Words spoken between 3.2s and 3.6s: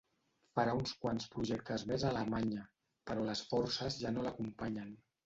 les